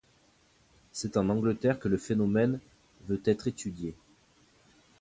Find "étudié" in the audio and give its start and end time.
3.47-3.93